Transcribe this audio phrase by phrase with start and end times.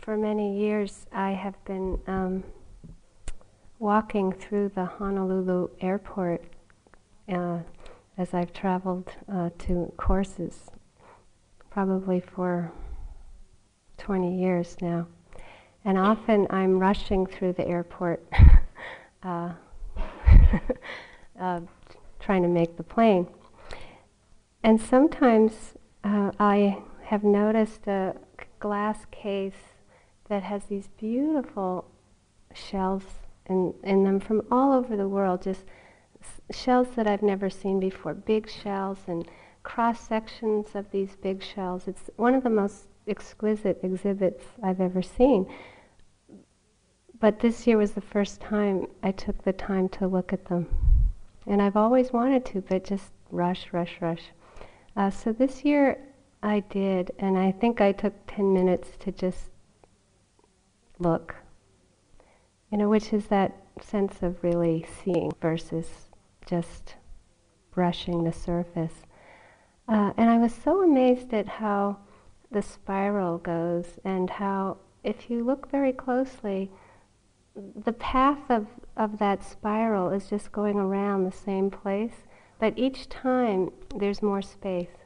[0.00, 2.44] for many years I have been um,
[3.78, 6.44] walking through the Honolulu airport
[7.28, 7.58] uh,
[8.16, 10.70] as I've traveled uh, to courses,
[11.70, 12.72] probably for
[13.98, 15.06] 20 years now.
[15.84, 18.24] And often I'm rushing through the airport,
[19.22, 19.52] uh,
[21.40, 21.60] uh,
[22.20, 23.26] trying to make the plane.
[24.62, 25.74] And sometimes
[26.04, 28.16] uh, I have noticed a
[28.60, 29.73] glass case
[30.28, 31.84] that has these beautiful
[32.54, 33.04] shells
[33.46, 35.64] in, in them from all over the world, just
[36.50, 39.28] shells that I've never seen before, big shells and
[39.62, 41.88] cross sections of these big shells.
[41.88, 45.46] It's one of the most exquisite exhibits I've ever seen.
[47.20, 50.66] But this year was the first time I took the time to look at them.
[51.46, 54.22] And I've always wanted to, but just rush, rush, rush.
[54.96, 55.98] Uh, so this year
[56.42, 59.50] I did, and I think I took 10 minutes to just
[60.98, 61.36] look.
[62.70, 65.88] You know, which is that sense of really seeing versus
[66.46, 66.96] just
[67.72, 68.94] brushing the surface.
[69.88, 71.98] Uh, and I was so amazed at how
[72.50, 76.70] the spiral goes and how, if you look very closely,
[77.84, 82.24] the path of, of that spiral is just going around the same place,
[82.58, 84.96] but each time there's more space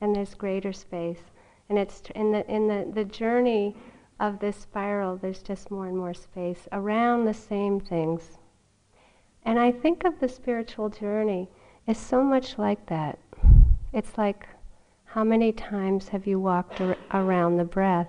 [0.00, 1.20] and there's greater space.
[1.68, 3.76] And it's tr- in the, in the, the journey
[4.20, 8.38] of this spiral, there's just more and more space around the same things.
[9.44, 11.48] And I think of the spiritual journey
[11.86, 13.18] as so much like that.
[13.92, 14.46] It's like
[15.04, 18.08] how many times have you walked ar- around the breath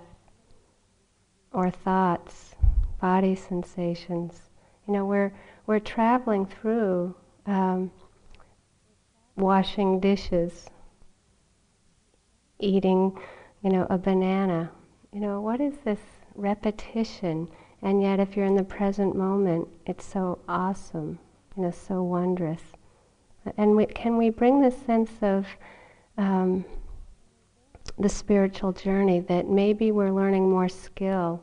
[1.52, 2.54] or thoughts,
[3.00, 4.50] body sensations?
[4.86, 5.32] You know, we're,
[5.66, 7.14] we're traveling through
[7.46, 7.90] um,
[9.36, 10.68] washing dishes,
[12.58, 13.18] eating,
[13.62, 14.70] you know, a banana.
[15.16, 16.02] You know, what is this
[16.34, 17.48] repetition?
[17.80, 21.18] And yet, if you're in the present moment, it's so awesome,
[21.56, 22.60] you know, so wondrous.
[23.56, 25.46] And we, can we bring this sense of
[26.18, 26.66] um,
[27.98, 31.42] the spiritual journey that maybe we're learning more skill,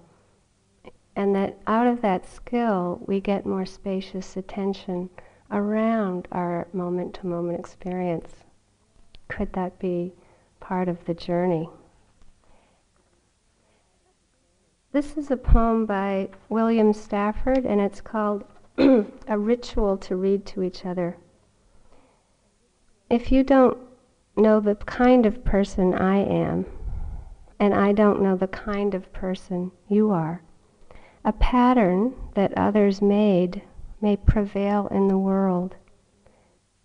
[1.15, 5.09] and that out of that skill we get more spacious attention
[5.49, 8.35] around our moment to moment experience?
[9.29, 10.13] Could that be
[10.59, 11.67] part of the journey?
[14.93, 18.43] This is a poem by William Stafford, and it's called
[18.77, 21.17] A Ritual to Read to Each Other.
[23.09, 23.75] If you don't
[24.37, 26.67] know the kind of person I am,
[27.59, 30.43] and I don't know the kind of person you are,
[31.25, 33.63] a pattern that others made
[33.99, 35.75] may prevail in the world.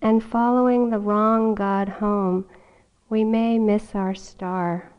[0.00, 2.46] And following the wrong God home,
[3.10, 4.92] we may miss our star.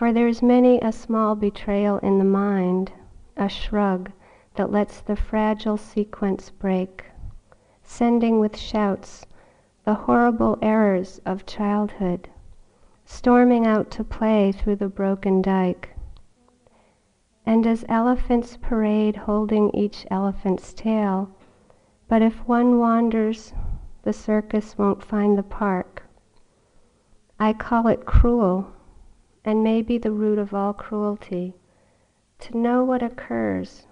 [0.00, 2.90] For there's many a small betrayal in the mind,
[3.36, 4.10] a shrug
[4.54, 7.04] that lets the fragile sequence break,
[7.82, 9.26] sending with shouts
[9.84, 12.30] the horrible errors of childhood,
[13.04, 15.90] storming out to play through the broken dike.
[17.44, 21.28] And as elephants parade holding each elephant's tail,
[22.08, 23.52] but if one wanders,
[24.04, 26.04] the circus won't find the park.
[27.38, 28.72] I call it cruel,
[29.44, 31.54] and maybe the root of all cruelty,
[32.38, 33.86] to know what occurs,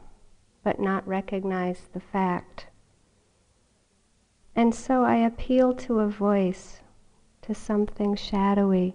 [0.63, 2.67] but not recognize the fact.
[4.55, 6.81] And so I appeal to a voice,
[7.43, 8.95] to something shadowy,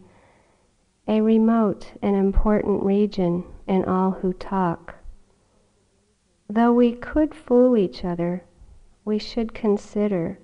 [1.07, 4.95] a remote and important region in all who talk.
[6.49, 8.43] Though we could fool each other,
[9.05, 10.39] we should consider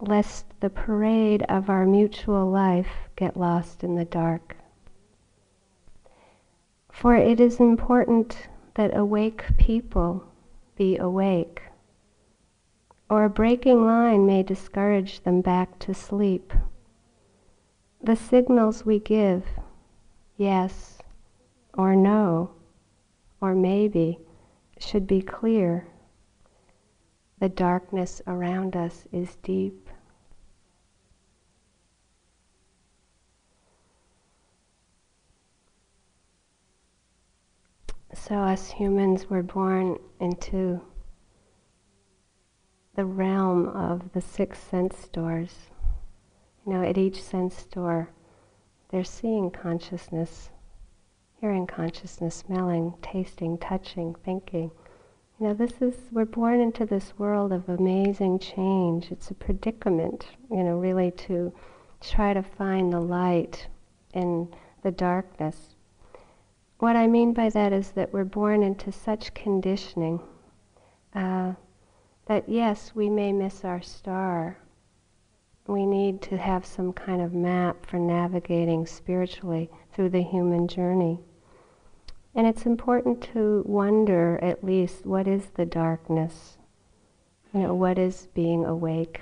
[0.00, 4.57] lest the parade of our mutual life get lost in the dark.
[6.98, 10.24] For it is important that awake people
[10.74, 11.62] be awake,
[13.08, 16.52] or a breaking line may discourage them back to sleep.
[18.02, 19.44] The signals we give,
[20.36, 20.98] yes
[21.72, 22.50] or no,
[23.40, 24.18] or maybe,
[24.80, 25.86] should be clear.
[27.38, 29.87] The darkness around us is deep.
[38.28, 40.82] So, us humans were born into
[42.94, 45.70] the realm of the six sense doors.
[46.66, 48.10] You know, at each sense door,
[48.90, 50.50] they're seeing consciousness,
[51.40, 54.72] hearing consciousness, smelling, tasting, touching, thinking.
[55.40, 59.10] You know, this is, we're born into this world of amazing change.
[59.10, 61.50] It's a predicament, you know, really to
[62.02, 63.68] try to find the light
[64.12, 65.76] in the darkness.
[66.78, 70.20] What I mean by that is that we're born into such conditioning
[71.14, 71.54] uh,
[72.26, 74.58] that yes, we may miss our star.
[75.66, 81.20] We need to have some kind of map for navigating spiritually through the human journey.
[82.34, 86.58] And it's important to wonder at least what is the darkness?
[87.52, 89.20] You know, what is being awake?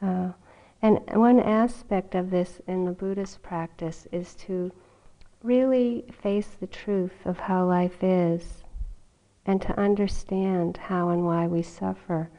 [0.00, 0.32] Uh,
[0.80, 4.72] and one aspect of this in the Buddhist practice is to
[5.42, 8.62] really face the truth of how life is
[9.46, 12.30] and to understand how and why we suffer.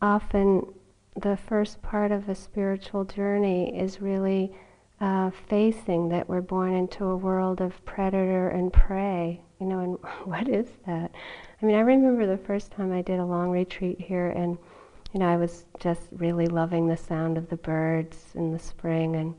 [0.00, 0.74] Often,
[1.14, 4.52] the first part of a spiritual journey is really
[5.02, 9.40] uh, facing that we're born into a world of predator and prey.
[9.58, 11.10] You know, and what is that?
[11.60, 14.56] I mean, I remember the first time I did a long retreat here, and
[15.12, 19.16] you know, I was just really loving the sound of the birds in the spring,
[19.16, 19.34] and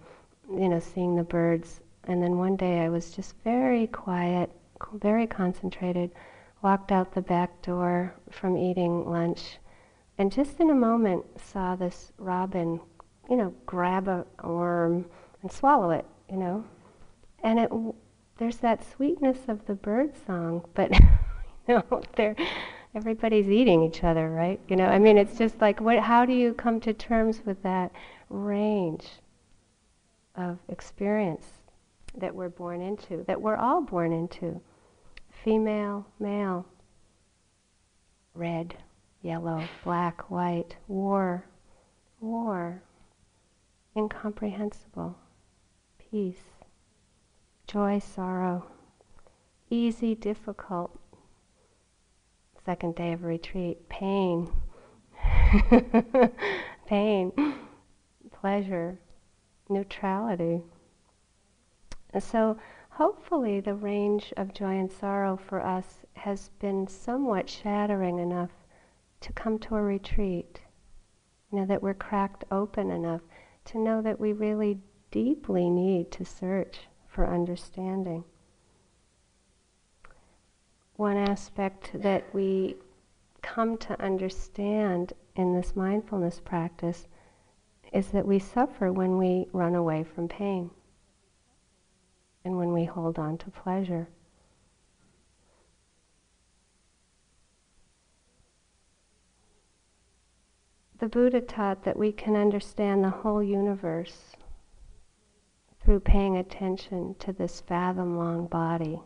[0.52, 1.80] you know, seeing the birds.
[2.04, 4.52] And then one day I was just very quiet,
[4.96, 6.12] very concentrated.
[6.62, 9.60] Walked out the back door from eating lunch,
[10.18, 12.82] and just in a moment saw this robin,
[13.30, 15.06] you know, grab a worm
[15.44, 16.66] and swallow it, you know.
[17.44, 17.72] And it,
[18.38, 20.92] there's that sweetness of the bird song, but
[21.68, 22.36] you know, they're
[22.96, 24.60] everybody's eating each other, right?
[24.68, 26.00] You know, I mean, it's just like, what?
[26.00, 27.92] How do you come to terms with that
[28.30, 29.06] range
[30.36, 31.46] of experience
[32.18, 34.62] that we're born into, that we're all born into?
[35.44, 36.66] Female, male,
[38.34, 38.76] red,
[39.22, 41.46] yellow, black, white, war,
[42.22, 42.82] war,
[43.96, 45.18] incomprehensible,
[46.14, 46.62] peace,
[47.66, 48.68] joy, sorrow,
[49.72, 51.00] easy, difficult,
[52.64, 54.48] second day of retreat, pain,
[56.86, 57.32] pain,
[58.32, 59.00] pleasure,
[59.68, 60.62] neutrality.
[62.14, 62.60] And so
[62.92, 68.52] hopefully the range of joy and sorrow for us has been somewhat shattering enough
[69.22, 70.60] to come to a retreat.
[71.52, 73.22] Know, that we're cracked open enough
[73.66, 74.80] to know that we really
[75.14, 78.26] deeply need to search for understanding
[80.96, 82.76] one aspect that we
[83.42, 87.08] come to understand in this mindfulness practice
[87.92, 90.70] is that we suffer when we run away from pain
[92.46, 94.08] and when we hold on to pleasure.
[101.00, 104.36] The Buddha taught that we can understand the whole universe
[105.84, 109.02] through paying attention to this fathom long body.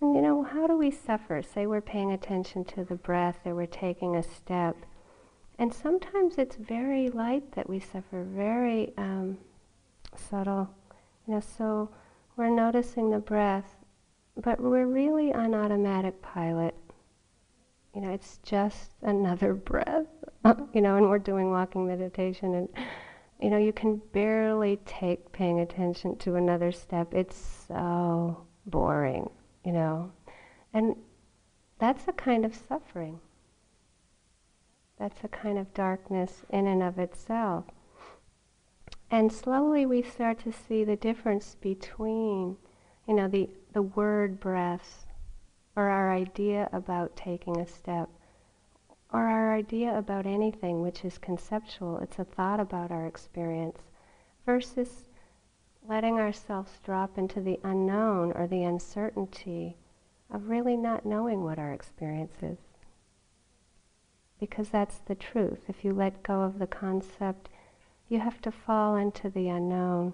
[0.00, 1.42] And you know, how do we suffer?
[1.42, 4.76] Say we're paying attention to the breath or we're taking a step.
[5.58, 9.38] And sometimes it's very light that we suffer, very um,
[10.14, 10.70] subtle.
[11.26, 11.90] You know, so
[12.36, 13.74] we're noticing the breath,
[14.36, 16.76] but we're really on automatic pilot.
[17.92, 20.06] You know, it's just another breath.
[20.72, 22.68] you know, and we're doing walking meditation and
[23.40, 27.14] you know, you can barely take paying attention to another step.
[27.14, 29.30] It's so boring
[29.68, 30.10] you know.
[30.72, 30.96] And
[31.78, 33.20] that's a kind of suffering.
[34.98, 37.66] That's a kind of darkness in and of itself.
[39.10, 42.56] And slowly we start to see the difference between,
[43.06, 45.06] you know, the, the word breath
[45.76, 48.08] or our idea about taking a step
[49.12, 53.80] or our idea about anything which is conceptual, it's a thought about our experience,
[54.44, 55.08] versus
[55.86, 59.76] letting ourselves drop into the unknown or the uncertainty
[60.30, 62.58] of really not knowing what our experience is.
[64.38, 65.64] Because that's the truth.
[65.68, 67.48] If you let go of the concept,
[68.08, 70.12] you have to fall into the unknown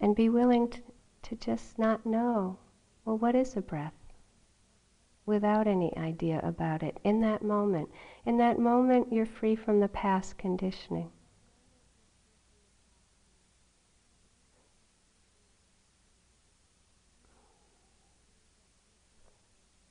[0.00, 0.80] and be willing to,
[1.22, 2.58] to just not know.
[3.04, 3.94] Well, what is a breath?
[5.26, 6.98] Without any idea about it.
[7.04, 7.90] In that moment.
[8.24, 11.10] In that moment, you're free from the past conditioning.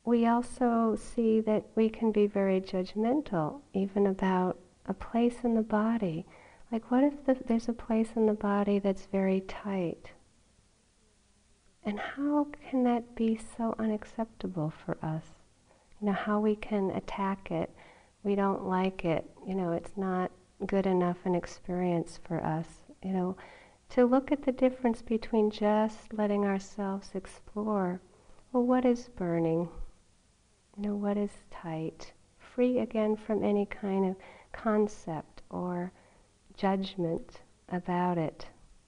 [0.05, 5.61] we also see that we can be very judgmental, even about a place in the
[5.61, 6.25] body.
[6.71, 10.11] Like, what if the, there's a place in the body that's very tight?
[11.87, 15.25] And how can that be so unacceptable for us?
[16.01, 17.69] You know, how we can attack it.
[18.23, 19.29] We don't like it.
[19.47, 20.31] You know, it's not
[20.65, 22.67] good enough an experience for us.
[23.03, 23.37] You know,
[23.89, 28.01] to look at the difference between just letting ourselves explore.
[28.51, 29.69] Well, what is burning?
[30.75, 34.15] You know, what is tight, free again from any kind of
[34.51, 35.91] concept or
[36.57, 38.47] judgment about it.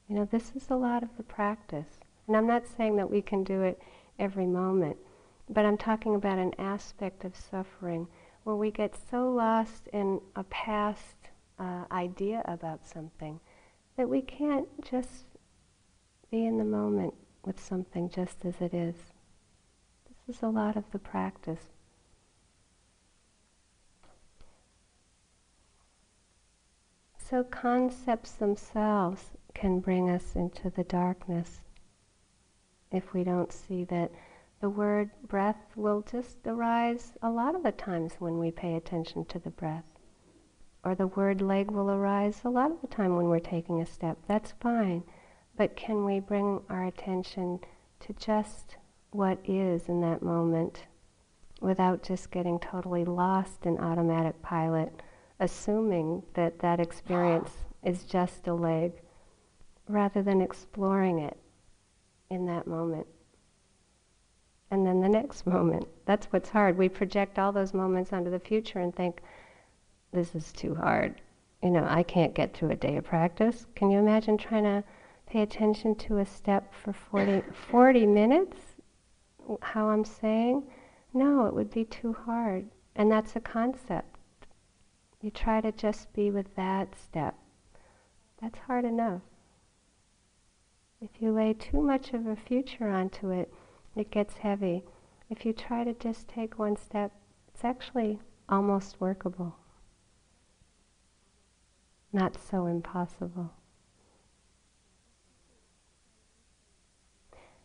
[0.09, 1.99] You know, this is a lot of the practice.
[2.27, 3.81] And I'm not saying that we can do it
[4.19, 4.97] every moment,
[5.49, 8.07] but I'm talking about an aspect of suffering
[8.43, 13.39] where we get so lost in a past uh, idea about something
[13.95, 15.25] that we can't just
[16.29, 17.13] be in the moment
[17.45, 18.95] with something just as it is.
[20.27, 21.71] This is a lot of the practice.
[27.17, 31.61] So concepts themselves can bring us into the darkness
[32.91, 34.11] if we don't see that
[34.59, 39.25] the word breath will just arise a lot of the times when we pay attention
[39.25, 39.99] to the breath.
[40.83, 43.85] Or the word leg will arise a lot of the time when we're taking a
[43.85, 44.17] step.
[44.27, 45.03] That's fine.
[45.55, 47.59] But can we bring our attention
[47.99, 48.77] to just
[49.11, 50.85] what is in that moment
[51.61, 55.01] without just getting totally lost in automatic pilot,
[55.39, 57.51] assuming that that experience
[57.83, 58.93] is just a leg,
[59.87, 61.37] rather than exploring it
[62.29, 63.07] in that moment.
[64.69, 65.87] And then the next moment.
[66.05, 66.77] That's what's hard.
[66.77, 69.21] We project all those moments onto the future and think,
[70.11, 71.21] this is too hard.
[71.61, 73.65] You know, I can't get through a day of practice.
[73.75, 74.83] Can you imagine trying to
[75.25, 78.57] pay attention to a step for 40, 40 minutes?
[79.61, 80.63] How I'm saying?
[81.13, 82.69] No, it would be too hard.
[82.95, 84.17] And that's a concept.
[85.21, 87.35] You try to just be with that step.
[88.41, 89.21] That's hard enough.
[90.99, 93.53] If you lay too much of a future onto it,
[93.95, 94.83] it gets heavy.
[95.29, 97.11] If you try to just take one step,
[97.47, 99.55] it's actually almost workable.
[102.11, 103.51] Not so impossible.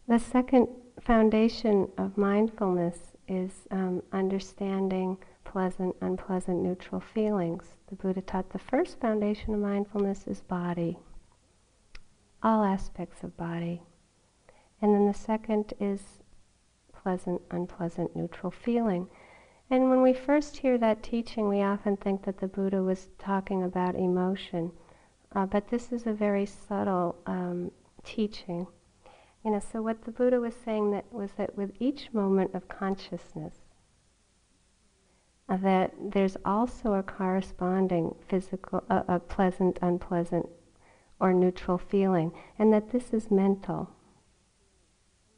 [0.09, 0.69] The second
[1.01, 7.77] foundation of mindfulness is um, understanding pleasant, unpleasant, neutral feelings.
[7.89, 10.99] The Buddha taught the first foundation of mindfulness is body,
[12.43, 13.83] all aspects of body.
[14.81, 16.23] And then the second is
[16.93, 19.09] pleasant, unpleasant, neutral feeling.
[19.71, 23.63] And when we first hear that teaching, we often think that the Buddha was talking
[23.63, 24.73] about emotion.
[25.35, 27.71] Uh, but this is a very subtle um,
[28.05, 28.67] teaching.
[29.45, 32.69] You know, so what the Buddha was saying that was that with each moment of
[32.69, 33.55] consciousness,
[35.49, 40.49] uh, that there's also a corresponding physical, uh, a pleasant, unpleasant,
[41.23, 43.89] or neutral feeling, and that this is mental.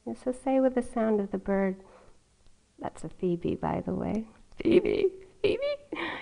[0.07, 1.77] And so, say with the sound of the bird,
[2.79, 4.25] that's a Phoebe, by the way.
[4.63, 5.11] Phoebe,
[5.43, 5.61] Phoebe.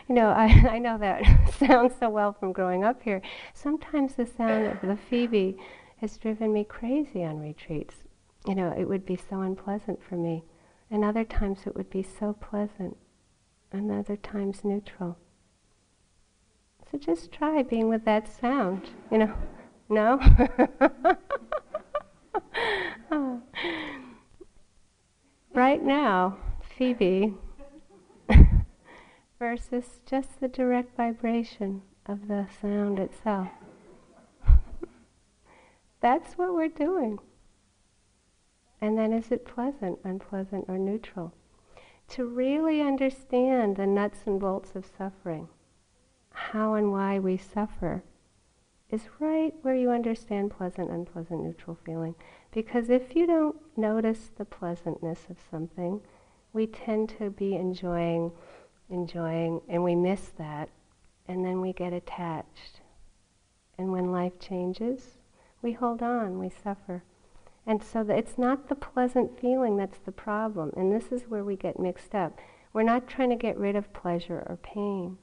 [0.09, 1.23] You know, I, I know that
[1.59, 3.23] sounds so well from growing up here.
[3.55, 5.57] Sometimes the sound of the Phoebe
[5.99, 7.95] has driven me crazy on retreats.
[8.49, 10.43] You know, it would be so unpleasant for me.
[10.91, 12.97] And other times it would be so pleasant.
[13.71, 15.19] And other times neutral.
[16.93, 18.91] So just try being with that sound.
[19.11, 19.35] You know,
[19.89, 20.21] no?
[25.55, 26.37] right now,
[26.77, 27.35] Phoebe
[29.39, 33.49] versus just the direct vibration of the sound itself.
[36.03, 37.19] That's what we're doing.
[38.83, 41.33] And then is it pleasant, unpleasant, or neutral?
[42.09, 45.49] To really understand the nuts and bolts of suffering,
[46.33, 48.03] how and why we suffer,
[48.91, 52.15] is right where you understand pleasant, unpleasant, neutral feeling.
[52.53, 56.01] Because if you don't notice the pleasantness of something,
[56.53, 58.33] we tend to be enjoying,
[58.91, 60.69] enjoying, and we miss that,
[61.27, 62.81] and then we get attached.
[63.79, 65.19] And when life changes,
[65.63, 67.03] we hold on, we suffer.
[67.67, 70.73] And so it's not the pleasant feeling that's the problem.
[70.77, 72.39] And this is where we get mixed up.
[72.73, 75.19] We're not trying to get rid of pleasure or pain.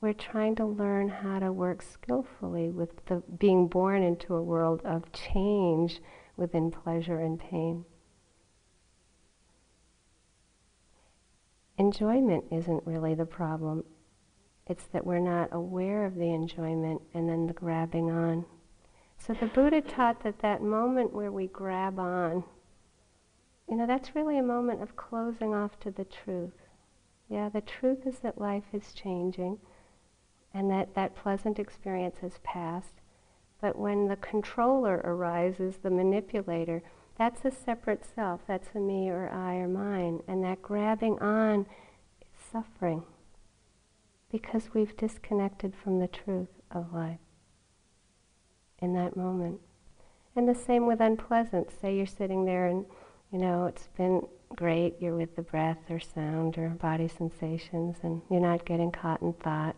[0.00, 4.80] We're trying to learn how to work skillfully with the being born into a world
[4.82, 6.00] of change
[6.38, 7.84] within pleasure and pain.
[11.76, 13.84] Enjoyment isn't really the problem.
[14.66, 18.46] It's that we're not aware of the enjoyment and then the grabbing on.
[19.18, 22.44] So the Buddha taught that that moment where we grab on,
[23.68, 26.56] you know, that's really a moment of closing off to the truth.
[27.28, 29.58] Yeah, the truth is that life is changing
[30.52, 32.94] and that that pleasant experience has passed.
[33.60, 36.82] But when the controller arises, the manipulator,
[37.18, 38.40] that's a separate self.
[38.46, 40.22] That's a me or I or mine.
[40.26, 41.66] And that grabbing on
[42.22, 43.04] is suffering
[44.32, 47.18] because we've disconnected from the truth of life
[48.80, 49.60] in that moment.
[50.34, 51.70] And the same with unpleasant.
[51.70, 52.86] Say you're sitting there and,
[53.32, 54.94] you know, it's been great.
[55.00, 59.32] You're with the breath or sound or body sensations, and you're not getting caught in
[59.34, 59.76] thought.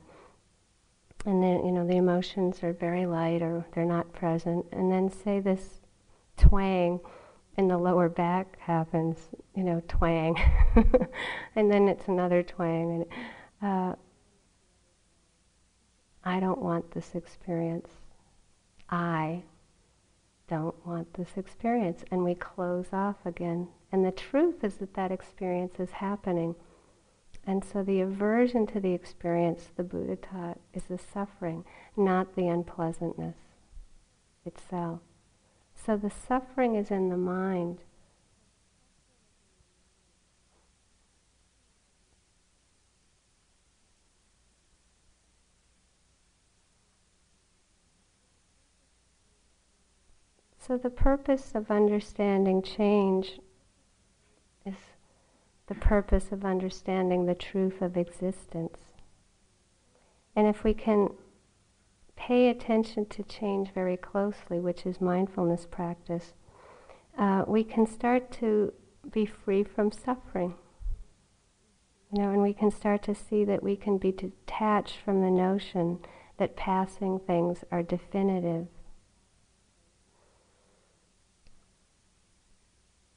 [1.25, 4.67] And then, you know, the emotions are very light or they're not present.
[4.73, 5.81] And then, say, this
[6.37, 7.01] twang
[7.57, 9.19] in the lower back happens,
[9.55, 10.37] you know, twang.
[11.57, 13.07] and then it's another twang.
[13.63, 13.95] And uh,
[16.25, 17.91] I don't want this experience.
[18.89, 19.43] I
[20.49, 22.05] don't want this experience.
[22.11, 23.69] And we close off again.
[23.93, 26.55] And the truth is that that experience is happening.
[27.47, 31.65] And so the aversion to the experience, the Buddha taught, is the suffering,
[31.97, 33.37] not the unpleasantness
[34.45, 35.01] itself.
[35.75, 37.79] So the suffering is in the mind.
[50.59, 53.41] So the purpose of understanding change
[55.73, 58.79] the purpose of understanding the truth of existence.
[60.37, 61.09] And if we can
[62.15, 66.35] pay attention to change very closely, which is mindfulness practice,
[67.17, 68.75] uh, we can start to
[69.11, 70.55] be free from suffering.
[72.13, 75.31] You know, and we can start to see that we can be detached from the
[75.31, 76.01] notion
[76.37, 78.67] that passing things are definitive.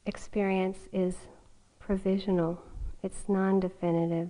[0.05, 1.15] Experience is
[1.85, 2.59] provisional,
[3.03, 4.29] it's non definitive.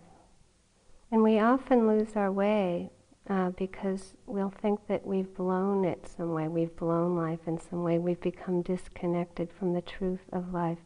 [1.09, 2.89] And we often lose our way
[3.29, 7.81] uh, because we'll think that we've blown it some way, we've blown life in some
[7.81, 10.79] way, we've become disconnected from the truth of life.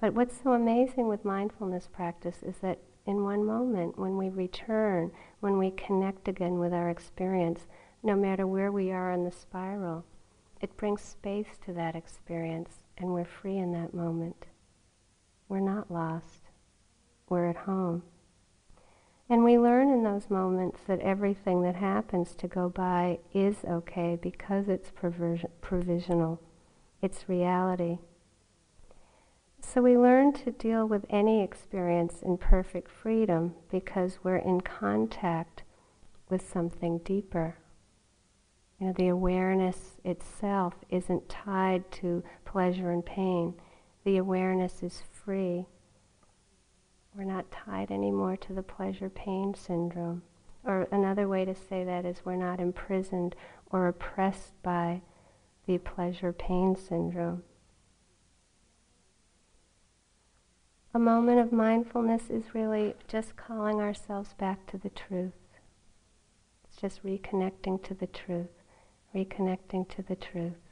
[0.00, 5.12] But what's so amazing with mindfulness practice is that in one moment, when we return,
[5.40, 7.66] when we connect again with our experience,
[8.02, 10.06] no matter where we are in the spiral,
[10.62, 14.46] it brings space to that experience and we're free in that moment.
[15.54, 16.48] We're not lost.
[17.28, 18.02] We're at home.
[19.30, 24.18] And we learn in those moments that everything that happens to go by is okay
[24.20, 26.40] because it's provisional,
[27.00, 27.98] it's reality.
[29.60, 35.62] So we learn to deal with any experience in perfect freedom because we're in contact
[36.28, 37.58] with something deeper.
[38.80, 43.54] You know, the awareness itself isn't tied to pleasure and pain.
[44.02, 45.66] The awareness is free.
[47.16, 50.22] We're not tied anymore to the pleasure pain syndrome.
[50.64, 53.36] Or another way to say that is we're not imprisoned
[53.70, 55.02] or oppressed by
[55.66, 57.42] the pleasure pain syndrome.
[60.92, 65.32] A moment of mindfulness is really just calling ourselves back to the truth.
[66.64, 68.62] It's just reconnecting to the truth,
[69.14, 70.63] reconnecting to the truth.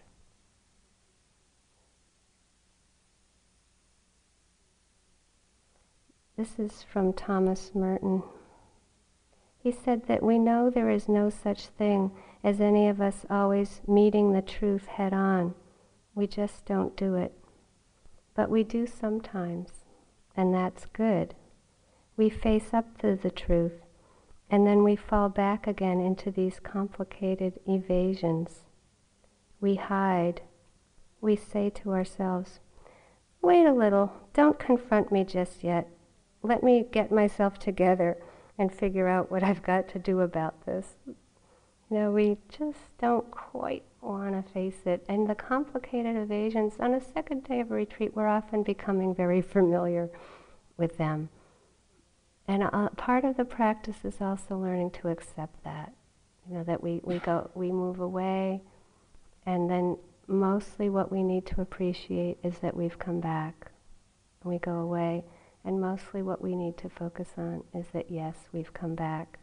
[6.42, 8.24] This is from Thomas Merton.
[9.60, 12.10] He said that we know there is no such thing
[12.42, 15.54] as any of us always meeting the truth head on.
[16.16, 17.32] We just don't do it.
[18.34, 19.84] But we do sometimes,
[20.36, 21.36] and that's good.
[22.16, 23.80] We face up to the truth,
[24.50, 28.62] and then we fall back again into these complicated evasions.
[29.60, 30.40] We hide.
[31.20, 32.58] We say to ourselves,
[33.40, 35.88] Wait a little, don't confront me just yet
[36.42, 38.18] let me get myself together
[38.58, 40.94] and figure out what I've got to do about this.
[41.06, 45.04] You know, we just don't quite want to face it.
[45.08, 50.10] And the complicated evasions, on a second day of retreat, we're often becoming very familiar
[50.76, 51.28] with them.
[52.48, 55.92] And uh, part of the practice is also learning to accept that.
[56.48, 58.62] You know, that we, we go, we move away,
[59.46, 63.70] and then mostly what we need to appreciate is that we've come back.
[64.42, 65.24] We go away
[65.64, 69.38] and mostly what we need to focus on is that yes, we've come back.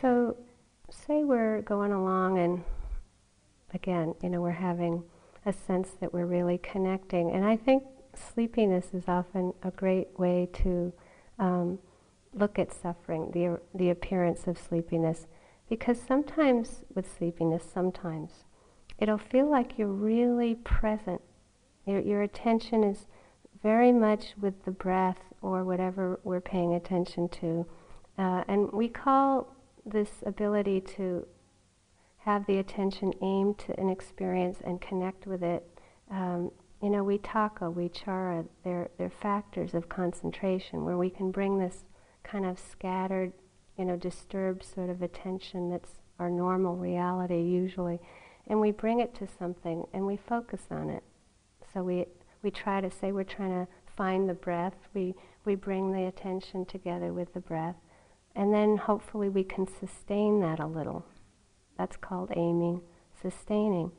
[0.00, 0.36] So,
[0.90, 2.64] say we're going along and
[3.72, 5.04] again, you know, we're having
[5.46, 7.30] a sense that we're really connecting.
[7.30, 7.82] And I think
[8.18, 10.92] sleepiness is often a great way to
[11.38, 11.78] um,
[12.32, 15.26] look at suffering, the, the appearance of sleepiness.
[15.68, 18.44] Because sometimes with sleepiness, sometimes,
[18.98, 21.20] it'll feel like you're really present.
[21.86, 23.06] Your, your attention is
[23.62, 27.66] very much with the breath or whatever we're paying attention to.
[28.18, 31.26] Uh, and we call this ability to
[32.18, 35.64] have the attention aimed to an experience and connect with it
[36.10, 36.50] um,
[36.86, 41.58] you know, vitakka, vichara, uh, uh, they're, they're factors of concentration where we can bring
[41.58, 41.82] this
[42.22, 43.32] kind of scattered,
[43.76, 47.98] you know, disturbed sort of attention that's our normal reality usually,
[48.46, 51.02] and we bring it to something and we focus on it.
[51.74, 52.06] So we,
[52.44, 56.66] we try to say we're trying to find the breath, we, we bring the attention
[56.66, 57.74] together with the breath,
[58.36, 61.04] and then hopefully we can sustain that a little.
[61.76, 62.82] That's called aiming,
[63.20, 63.90] sustaining.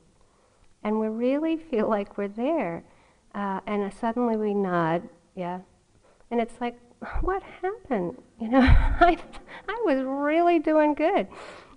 [0.88, 2.82] And we really feel like we're there.
[3.36, 5.60] Uh, and suddenly we nod, yeah.
[6.32, 6.80] And it's like,
[7.20, 8.16] what happened?
[8.40, 9.18] You know, I,
[9.68, 11.28] I was really doing good.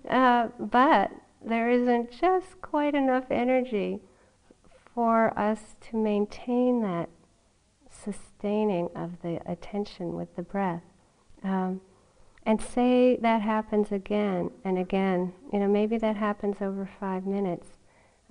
[0.09, 1.11] Uh, but
[1.45, 3.99] there isn't just quite enough energy
[4.95, 7.09] for us to maintain that
[7.89, 10.83] sustaining of the attention with the breath.
[11.43, 11.81] Um,
[12.45, 15.33] and say that happens again and again.
[15.51, 17.67] You know, maybe that happens over five minutes.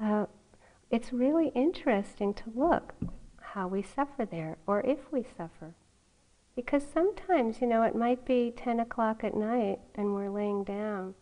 [0.02, 0.24] Uh,
[0.90, 2.94] it's really interesting to look
[3.40, 5.74] how we suffer there, or if we suffer.
[6.56, 11.14] Because sometimes, you know, it might be 10 o'clock at night and we're laying down.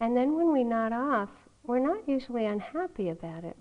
[0.00, 1.30] And then when we nod off,
[1.62, 3.56] we're not usually unhappy about it.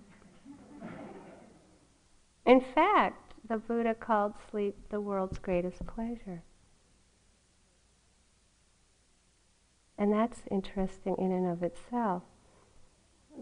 [2.46, 6.44] In fact, the Buddha called sleep the world's greatest pleasure.
[9.98, 12.24] And that's interesting in and of itself.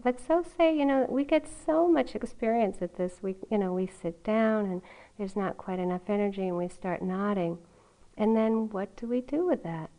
[0.02, 3.18] But so say, you know, we get so much experience at this.
[3.22, 4.82] We, you know, we sit down and
[5.18, 7.58] there's not quite enough energy and we start nodding.
[8.16, 9.90] And then what do we do with that?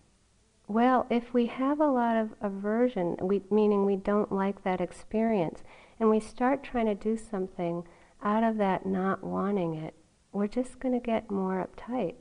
[0.68, 5.64] Well, if we have a lot of aversion, we, meaning we don't like that experience,
[6.00, 7.84] and we start trying to do something
[8.24, 9.94] out of that not wanting it,
[10.32, 12.16] we're just going to get more uptight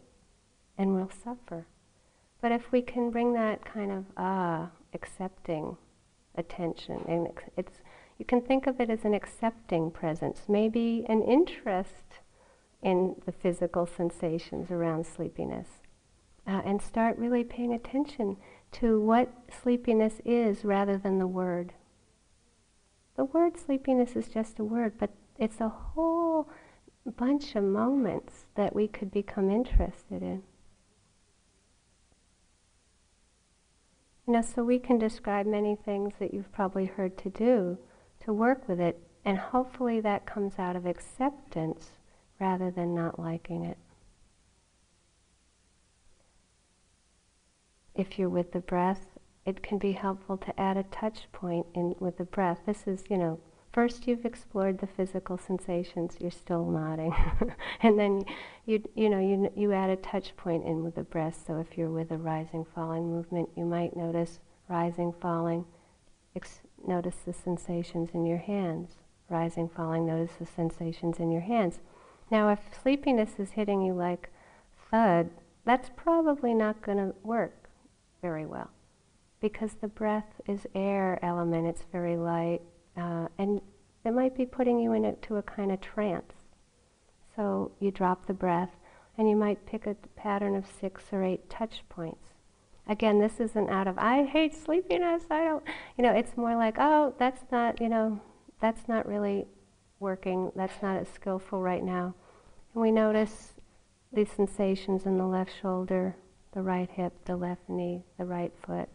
[0.76, 1.66] and we'll suffer.
[2.40, 5.76] But if we can bring that kind of ah, accepting
[6.34, 7.80] attention, and it's
[8.18, 12.20] you can think of it as an accepting presence, maybe an interest
[12.82, 15.68] in the physical sensations around sleepiness,
[16.46, 18.36] uh, and start really paying attention
[18.72, 21.72] to what sleepiness is rather than the word.
[23.16, 26.48] The word sleepiness is just a word, but it's a whole
[27.16, 30.42] bunch of moments that we could become interested in.
[34.30, 37.76] You know, so we can describe many things that you've probably heard to do
[38.20, 41.90] to work with it, and hopefully that comes out of acceptance
[42.38, 43.76] rather than not liking it.
[47.92, 49.04] If you're with the breath,
[49.44, 52.60] it can be helpful to add a touch point in with the breath.
[52.66, 53.40] This is, you know,
[53.72, 56.16] First, you've explored the physical sensations.
[56.18, 57.14] You're still nodding,
[57.82, 58.24] and then
[58.66, 61.44] you you know you you add a touch point in with the breath.
[61.46, 65.66] So if you're with a rising falling movement, you might notice rising falling.
[66.34, 68.96] Ex- notice the sensations in your hands.
[69.28, 70.04] Rising falling.
[70.04, 71.78] Notice the sensations in your hands.
[72.28, 74.30] Now, if sleepiness is hitting you like
[74.90, 75.30] thud,
[75.64, 77.70] that's probably not going to work
[78.20, 78.70] very well,
[79.40, 81.68] because the breath is air element.
[81.68, 82.62] It's very light
[82.96, 83.60] uh, and
[84.04, 86.32] it might be putting you into a kind of trance.
[87.36, 88.70] So you drop the breath,
[89.16, 92.28] and you might pick a pattern of six or eight touch points.
[92.86, 95.24] Again, this isn't out of I hate sleepiness.
[95.30, 95.62] I don't,
[95.96, 96.12] you know.
[96.12, 98.20] It's more like, oh, that's not, you know,
[98.60, 99.46] that's not really
[100.00, 100.50] working.
[100.56, 102.14] That's not as skillful right now.
[102.74, 103.52] And we notice
[104.12, 106.16] these sensations in the left shoulder,
[106.52, 108.88] the right hip, the left knee, the right foot.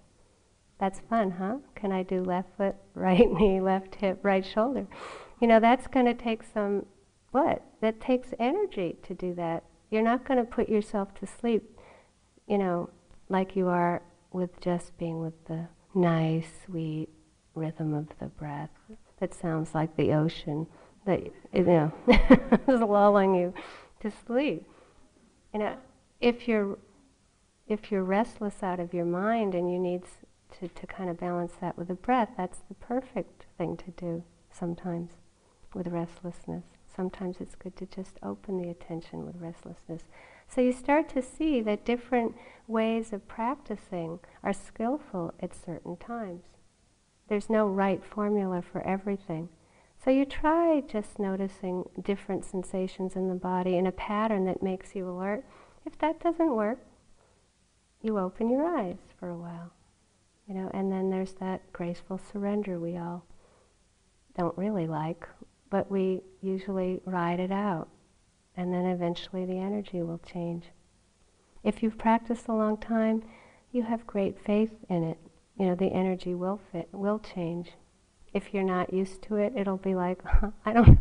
[0.79, 1.57] That's fun, huh?
[1.75, 4.87] Can I do left foot, right knee, left hip, right shoulder?
[5.39, 6.85] You know, that's going to take some,
[7.31, 7.63] what?
[7.81, 9.63] That takes energy to do that.
[9.89, 11.63] You're not going to put yourself to sleep,
[12.47, 12.89] you know,
[13.29, 17.09] like you are with just being with the nice, sweet
[17.53, 18.69] rhythm of the breath
[19.19, 20.67] that sounds like the ocean
[21.05, 21.21] that,
[21.53, 21.93] you know,
[22.67, 23.53] is lulling you
[24.01, 24.65] to sleep.
[25.53, 25.77] You know,
[26.19, 26.77] if you're
[27.67, 30.03] if you're restless out of your mind and you need
[30.59, 34.23] to, to kind of balance that with the breath, that's the perfect thing to do
[34.51, 35.11] sometimes
[35.73, 36.63] with restlessness.
[36.95, 40.03] Sometimes it's good to just open the attention with restlessness.
[40.47, 42.35] So you start to see that different
[42.67, 46.43] ways of practicing are skillful at certain times.
[47.27, 49.49] There's no right formula for everything.
[50.03, 54.95] So you try just noticing different sensations in the body in a pattern that makes
[54.95, 55.43] you alert.
[55.85, 56.79] If that doesn't work,
[58.01, 59.74] you open your eyes for a while.
[60.47, 63.25] You know, and then there's that graceful surrender we all
[64.37, 65.27] don't really like,
[65.69, 67.89] but we usually ride it out.
[68.55, 70.65] And then eventually the energy will change.
[71.63, 73.23] If you've practiced a long time,
[73.71, 75.17] you have great faith in it.
[75.57, 77.71] You know, the energy will fit, will change.
[78.33, 80.21] If you're not used to it, it'll be like,
[80.65, 80.99] I don't,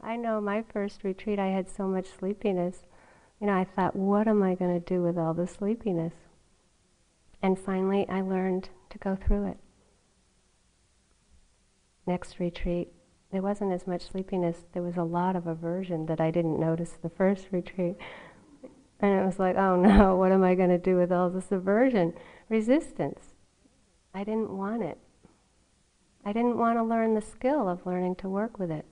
[0.00, 2.84] I know my first retreat, I had so much sleepiness.
[3.40, 6.14] You know, I thought, what am I going to do with all the sleepiness?
[7.44, 9.58] And finally, I learned to go through it.
[12.06, 12.88] Next retreat,
[13.32, 14.64] there wasn't as much sleepiness.
[14.72, 17.96] There was a lot of aversion that I didn't notice the first retreat.
[18.98, 21.52] And it was like, oh no, what am I going to do with all this
[21.52, 22.14] aversion?
[22.48, 23.34] Resistance.
[24.14, 24.96] I didn't want it.
[26.24, 28.86] I didn't want to learn the skill of learning to work with it.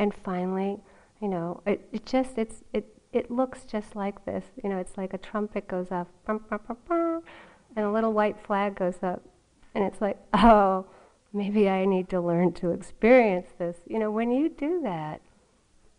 [0.00, 0.80] And finally,
[1.22, 4.46] you know, it, it just, it's, it, it looks just like this.
[4.64, 6.08] You know, it's like a trumpet goes off,
[7.76, 9.22] and a little white flag goes up.
[9.74, 10.86] And it's like, oh,
[11.32, 13.78] maybe I need to learn to experience this.
[13.86, 15.20] You know, when you do that,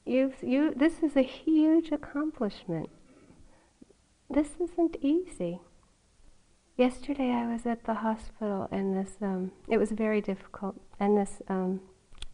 [0.05, 2.89] you've, you, this is a huge accomplishment.
[4.29, 5.59] This isn't easy.
[6.77, 11.41] Yesterday I was at the hospital and this, um, it was very difficult, and this
[11.47, 11.79] um,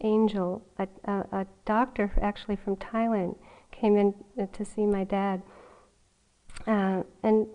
[0.01, 3.37] angel, a, a, a, doctor actually from Thailand,
[3.71, 4.15] came in
[4.51, 5.43] to see my dad.
[6.65, 7.47] Uh, and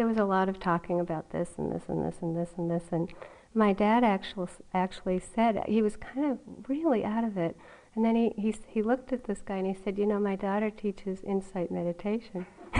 [0.00, 2.70] there was a lot of talking about this and this and this and this and
[2.70, 2.84] this.
[2.90, 3.12] And
[3.52, 7.54] my dad actually, actually said, he was kind of really out of it.
[7.94, 10.36] And then he, he, he looked at this guy and he said, You know, my
[10.36, 12.46] daughter teaches insight meditation.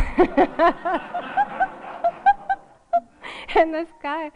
[3.55, 4.31] and this guy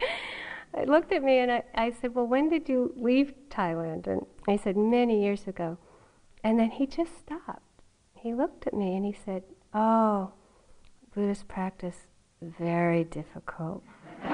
[0.85, 4.05] looked at me and I, I said, Well, when did you leave Thailand?
[4.05, 5.79] And I said, Many years ago.
[6.43, 7.81] And then he just stopped.
[8.13, 9.41] He looked at me and he said,
[9.73, 10.33] Oh,
[11.15, 12.05] Buddhist practice,
[12.59, 13.81] very difficult.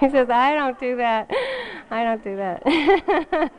[0.00, 1.28] he says, I don't do that.
[1.90, 3.50] I don't do that.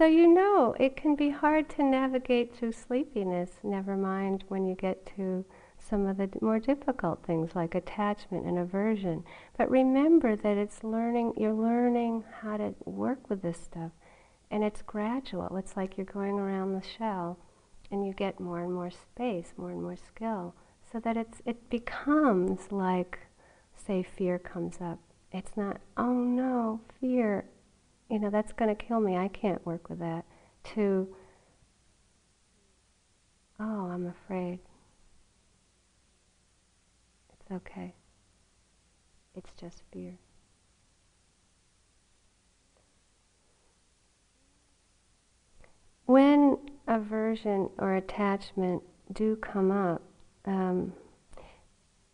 [0.00, 4.74] So you know it can be hard to navigate through sleepiness, never mind when you
[4.74, 5.44] get to
[5.78, 9.24] some of the d- more difficult things like attachment and aversion.
[9.58, 13.90] But remember that it's learning, you're learning how to work with this stuff.
[14.50, 15.56] And it's gradual.
[15.56, 17.38] It's like you're going around the shell
[17.90, 20.54] and you get more and more space, more and more skill,
[20.92, 23.18] so that it's, it becomes like,
[23.76, 24.98] say, fear comes up.
[25.32, 27.48] It's not, oh no, fear,
[28.08, 29.16] you know, that's going to kill me.
[29.16, 30.24] I can't work with that.
[30.74, 31.14] To,
[33.60, 34.58] oh, I'm afraid.
[37.32, 37.94] It's okay.
[39.34, 40.18] It's just fear.
[46.10, 50.02] When aversion or attachment do come up,
[50.44, 50.92] um,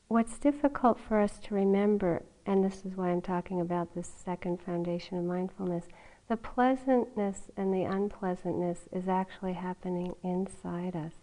[0.09, 4.61] what's difficult for us to remember and this is why I'm talking about this second
[4.61, 5.87] foundation of mindfulness,
[6.29, 11.15] the pleasantness and the unpleasantness is actually happening inside us.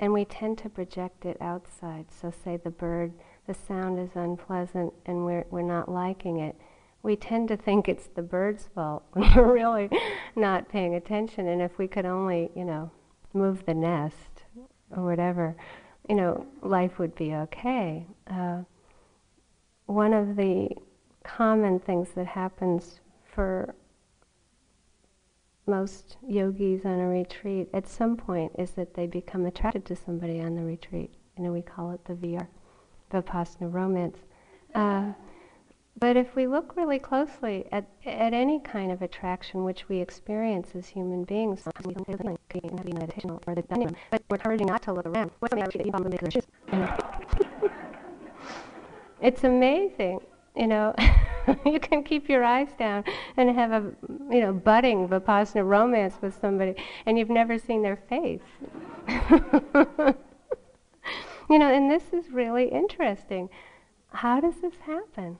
[0.00, 2.06] And we tend to project it outside.
[2.10, 3.12] So, say the bird,
[3.46, 6.56] the sound is unpleasant and we're, we're not liking it.
[7.02, 9.90] We tend to think it's the bird's fault when we're really
[10.36, 11.48] not paying attention.
[11.48, 12.90] And if we could only, you know,
[13.34, 14.44] move the nest
[14.96, 15.56] or whatever,
[16.08, 18.06] you know, life would be okay.
[18.30, 18.58] Uh,
[19.86, 20.68] one of the
[21.24, 23.74] common things that happens for
[25.66, 30.40] most yogis on a retreat at some point is that they become attracted to somebody
[30.40, 31.12] on the retreat.
[31.36, 32.46] You know, we call it the VR,
[33.12, 34.18] Vipassana romance.
[34.74, 35.12] Uh,
[35.98, 40.70] but if we look really closely at, at any kind of attraction which we experience
[40.74, 42.18] as human beings, we feel
[42.72, 43.62] meditation or the
[44.10, 45.30] but we're encouraging not to look around.
[49.22, 50.18] It's amazing,
[50.56, 50.94] you know.
[51.64, 53.04] you can keep your eyes down
[53.36, 53.92] and have a,
[54.30, 56.74] you know, budding vipassana romance with somebody,
[57.06, 58.40] and you've never seen their face.
[61.48, 63.48] you know, and this is really interesting.
[64.08, 65.38] How does this happen?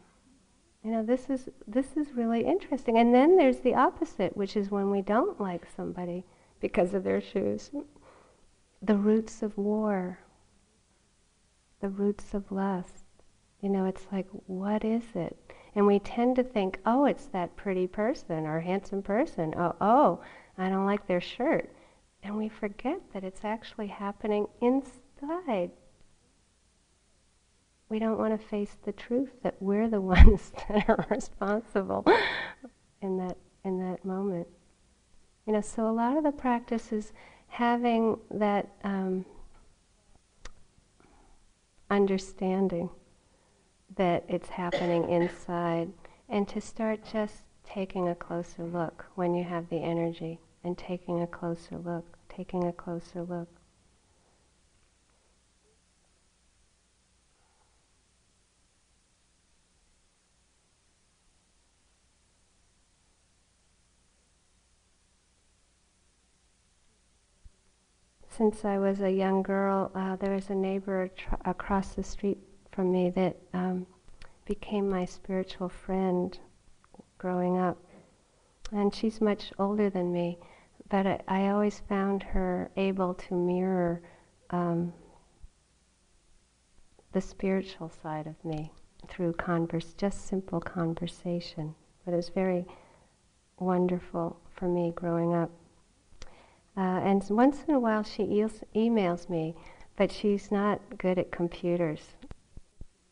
[0.85, 2.99] You know, this is this is really interesting.
[2.99, 6.25] And then there's the opposite, which is when we don't like somebody
[6.61, 7.71] because of their shoes.
[8.83, 10.19] The roots of war.
[11.81, 13.05] The roots of lust
[13.63, 15.39] you know, it's like, what is it?
[15.75, 19.55] And we tend to think, oh, it's that pretty person or handsome person.
[19.57, 20.21] Oh, oh,
[20.59, 21.73] I don't like their shirt.
[22.25, 25.71] And we forget that it's actually happening inside.
[27.93, 32.07] We don't want to face the truth that we're the ones that are responsible
[33.03, 34.49] in that in that moment.
[35.47, 37.13] You know, so a lot of the practice is
[37.49, 39.27] having that um,
[41.91, 42.89] understanding
[43.97, 45.93] that it's happening inside
[46.31, 51.21] and to start just taking a closer look when you have the energy and taking
[51.21, 53.51] a closer look, taking a closer look.
[68.37, 72.39] Since I was a young girl, uh, there was a neighbor tr- across the street
[72.71, 73.87] from me that um,
[74.47, 76.39] became my spiritual friend
[77.19, 77.79] growing up.
[78.71, 80.39] And she's much older than me,
[80.89, 84.01] but I, I always found her able to mirror
[84.51, 84.95] um,
[87.13, 88.73] the spiritual side of me
[89.09, 91.75] through converse, just simple conversation.
[92.05, 92.67] But it was very
[93.59, 95.51] wonderful for me growing up.
[96.77, 99.55] Uh, and once in a while she e- emails me,
[99.97, 102.01] but she's not good at computers.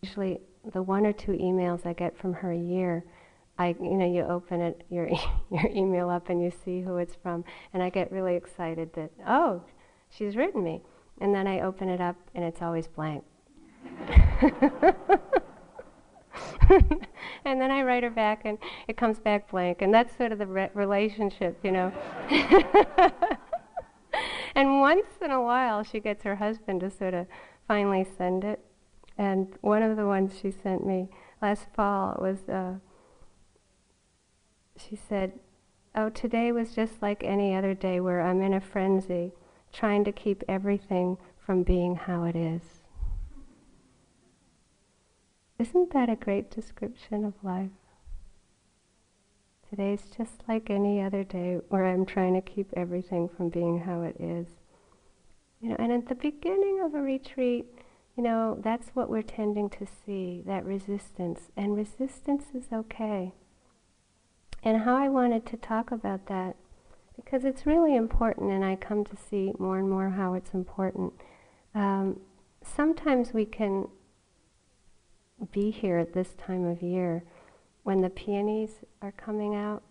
[0.02, 0.40] Usually,
[0.72, 3.04] the one or two emails I get from her a year,
[3.58, 5.10] I, you know, you open it, your
[5.50, 7.44] your email up and you see who it's from,
[7.74, 9.62] and I get really excited that oh,
[10.08, 10.80] she's written me,
[11.20, 13.24] and then I open it up and it's always blank.
[16.70, 20.38] and then I write her back, and it comes back blank, and that's sort of
[20.38, 21.92] the re- relationship, you know.
[24.54, 27.26] and once in a while, she gets her husband to sort of
[27.66, 28.60] finally send it.
[29.16, 31.08] And one of the ones she sent me
[31.42, 32.74] last fall was, uh,
[34.76, 35.38] she said,
[35.94, 39.32] Oh, today was just like any other day where I'm in a frenzy,
[39.72, 42.62] trying to keep everything from being how it is.
[45.58, 47.70] Isn't that a great description of life?
[49.70, 54.02] Today's just like any other day where I'm trying to keep everything from being how
[54.02, 54.48] it is.
[55.60, 57.66] You know, and at the beginning of a retreat,
[58.16, 61.50] you know, that's what we're tending to see, that resistance.
[61.56, 63.32] And resistance is okay.
[64.64, 66.56] And how I wanted to talk about that,
[67.14, 71.12] because it's really important, and I come to see more and more how it's important.
[71.76, 72.18] Um,
[72.64, 73.86] sometimes we can
[75.52, 77.22] be here at this time of year
[77.82, 78.70] when the peonies
[79.02, 79.82] are coming out.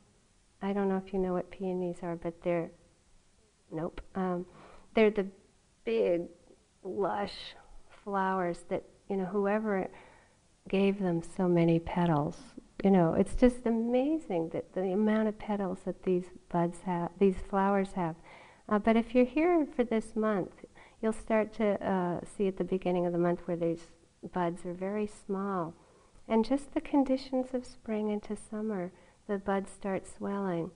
[0.62, 2.71] I don't know if you know what peonies are, but they're,
[3.71, 4.02] nope.
[4.15, 4.45] Um,
[4.93, 5.28] they're the
[5.86, 6.23] big,
[6.84, 7.56] lush
[8.04, 9.89] flowers that, you know, whoever
[10.67, 12.38] gave them so many petals.
[12.84, 17.36] You know, it's just amazing that the amount of petals that these buds have, these
[17.49, 18.15] flowers have.
[18.69, 20.52] Uh, but if you're here for this month,
[21.02, 23.88] you'll start to uh, see at the beginning of the month where these
[24.34, 25.73] buds are very small.
[26.29, 28.91] And just the conditions of spring into summer,
[29.27, 30.69] the buds start swelling.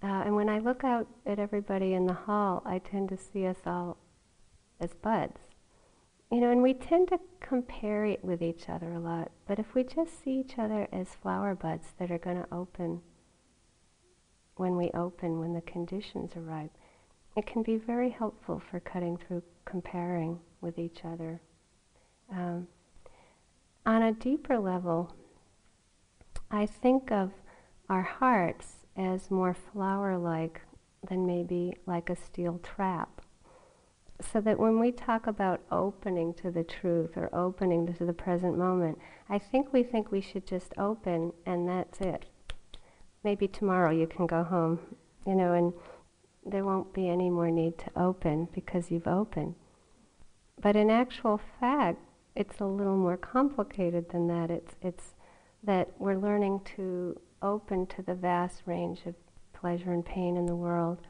[0.00, 3.44] Uh, and when I look out at everybody in the hall, I tend to see
[3.44, 3.96] us all
[4.78, 5.40] as buds.
[6.30, 9.32] You know, and we tend to compare it with each other a lot.
[9.48, 13.00] But if we just see each other as flower buds that are going to open
[14.54, 16.76] when we open, when the conditions are ripe,
[17.36, 21.40] it can be very helpful for cutting through comparing with each other.
[22.30, 22.68] Um,
[23.88, 25.10] on a deeper level,
[26.50, 27.30] I think of
[27.88, 30.60] our hearts as more flower like
[31.08, 33.22] than maybe like a steel trap.
[34.20, 38.58] So that when we talk about opening to the truth or opening to the present
[38.58, 38.98] moment,
[39.30, 42.26] I think we think we should just open and that's it.
[43.24, 44.80] Maybe tomorrow you can go home,
[45.26, 45.72] you know, and
[46.44, 49.54] there won't be any more need to open because you've opened.
[50.60, 52.02] But in actual fact,
[52.38, 54.48] it's a little more complicated than that.
[54.48, 55.16] It's, it's
[55.64, 59.16] that we're learning to open to the vast range of
[59.52, 61.00] pleasure and pain in the world.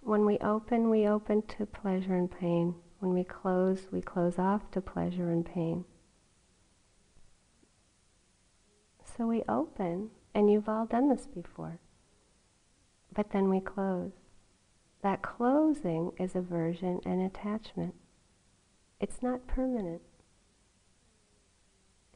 [0.00, 2.76] When we open, we open to pleasure and pain.
[2.98, 5.84] When we close, we close off to pleasure and pain.
[9.04, 11.78] So we open, and you've all done this before.
[13.14, 14.12] But then we close.
[15.02, 17.94] That closing is aversion and attachment.
[18.98, 20.00] It's not permanent.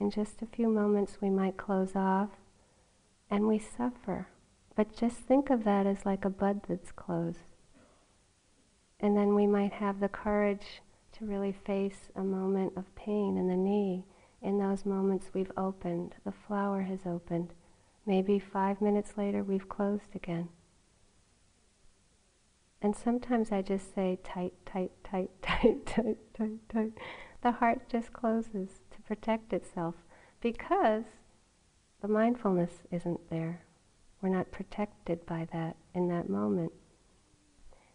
[0.05, 2.29] In just a few moments, we might close off
[3.31, 4.29] and we suffer.
[4.77, 7.39] But just think of that as like a bud that's closed.
[9.01, 10.83] And then we might have the courage
[11.13, 14.05] to really face a moment of pain in the knee.
[14.43, 17.55] In those moments, we've opened, the flower has opened.
[18.05, 20.51] Maybe five minutes later, we've closed again.
[22.83, 26.93] And sometimes I just say tight, tight, tight, tight, tight, tight, tight.
[27.41, 29.95] The heart just closes protect itself
[30.41, 31.05] because
[32.03, 33.63] the mindfulness isn't there.
[34.21, 36.73] We're not protected by that in that moment.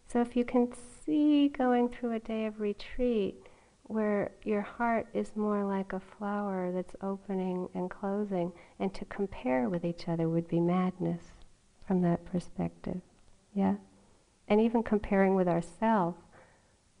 [0.06, 0.72] So if you can
[1.04, 3.36] see going through a day of retreat
[3.90, 9.68] where your heart is more like a flower that's opening and closing, and to compare
[9.68, 11.32] with each other would be madness
[11.86, 13.00] from that perspective.
[13.52, 13.74] Yeah?
[14.46, 16.18] And even comparing with ourselves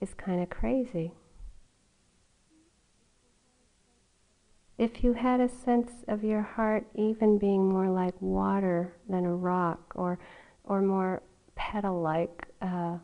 [0.00, 1.12] is kind of crazy.
[4.80, 9.36] If you had a sense of your heart even being more like water than a
[9.36, 10.18] rock or,
[10.64, 11.22] or more
[11.54, 12.96] petal like, uh,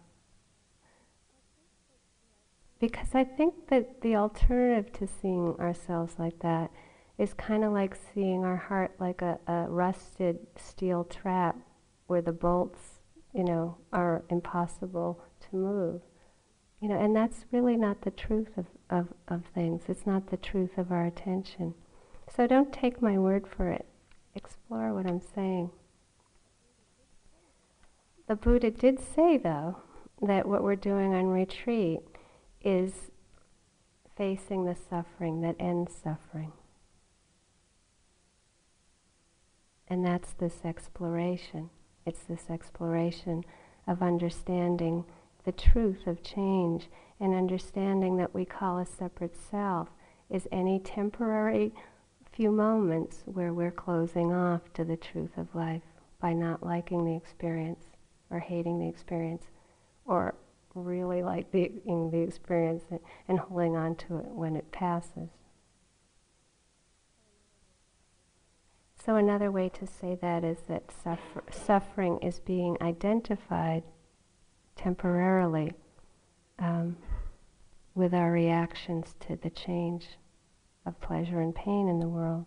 [2.80, 6.70] because I think that the alternative to seeing ourselves like that
[7.18, 11.58] is kind of like seeing our heart like a, a rusted steel trap
[12.06, 13.00] where the bolts,
[13.34, 16.00] you know, are impossible to move.
[16.80, 19.82] You know, and that's really not the truth of, of, of things.
[19.88, 21.74] It's not the truth of our attention.
[22.34, 23.86] So don't take my word for it.
[24.34, 25.70] Explore what I'm saying.
[28.28, 29.78] The Buddha did say, though,
[30.20, 32.00] that what we're doing on retreat
[32.62, 33.10] is
[34.16, 36.52] facing the suffering that ends suffering.
[39.88, 41.70] And that's this exploration.
[42.04, 43.44] It's this exploration
[43.86, 45.04] of understanding
[45.44, 46.88] the truth of change
[47.20, 49.88] and understanding that we call a separate self
[50.30, 51.72] is any temporary
[52.32, 55.82] few moments where we're closing off to the truth of life
[56.20, 57.84] by not liking the experience
[58.30, 59.44] or hating the experience
[60.04, 60.34] or
[60.74, 62.84] really liking the experience
[63.28, 65.30] and holding on to it when it passes.
[69.02, 73.84] So, another way to say that is that suffer- suffering is being identified
[74.74, 75.72] temporarily
[76.58, 76.96] um,
[77.96, 80.06] with our reactions to the change
[80.84, 82.46] of pleasure and pain in the world.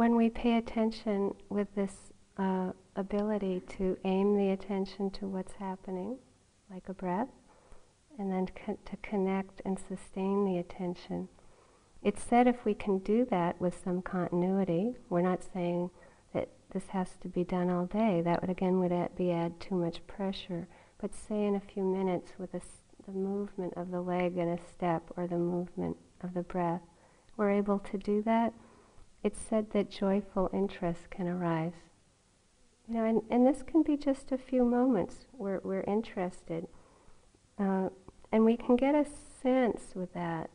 [0.00, 6.16] when we pay attention with this uh, ability to aim the attention to what's happening,
[6.72, 7.28] like a breath,
[8.20, 11.28] and then co- to connect and sustain the attention.
[12.02, 15.90] It's said if we can do that with some continuity, we're not saying
[16.32, 18.20] that this has to be done all day.
[18.20, 20.68] That would again would add, be add too much pressure.
[21.00, 25.10] But say in a few minutes with the movement of the leg in a step
[25.16, 26.82] or the movement of the breath,
[27.36, 28.52] we're able to do that
[29.22, 31.74] it's said that joyful interest can arise.
[32.88, 36.66] You know, and, and this can be just a few moments where we're interested.
[37.58, 37.90] Uh,
[38.32, 39.06] and we can get a
[39.42, 40.50] sense with that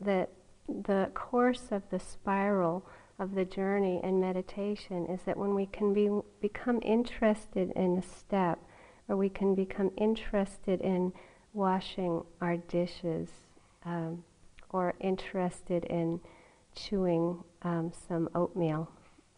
[0.00, 0.30] that
[0.68, 2.84] the course of the spiral
[3.18, 6.10] of the journey and meditation is that when we can be,
[6.40, 8.58] become interested in a step,
[9.08, 11.12] or we can become interested in
[11.52, 13.28] washing our dishes,
[13.84, 14.24] um,
[14.70, 16.20] or interested in
[16.74, 18.90] chewing um, some oatmeal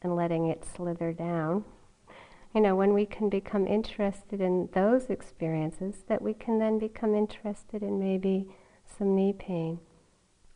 [0.02, 1.64] and letting it slither down.
[2.54, 7.14] You know, when we can become interested in those experiences, that we can then become
[7.14, 8.48] interested in maybe
[8.86, 9.80] some knee pain,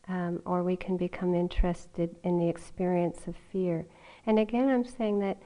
[0.07, 3.87] um, or we can become interested in the experience of fear.
[4.27, 5.39] And again, I'm saying that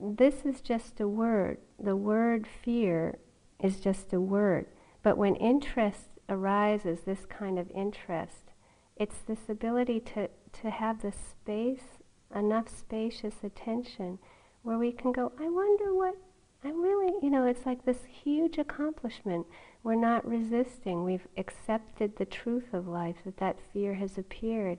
[0.00, 1.58] this is just a word.
[1.78, 3.18] The word fear
[3.58, 4.66] is just a word.
[5.02, 8.52] But when interest arises, this kind of interest,
[8.96, 10.30] it's this ability to
[10.62, 11.98] to have the space,
[12.34, 14.18] enough spacious attention
[14.62, 16.16] where we can go, I wonder what,
[16.62, 19.46] I really, you know, it's like this huge accomplishment.
[19.82, 21.04] We're not resisting.
[21.04, 24.78] We've accepted the truth of life, that that fear has appeared.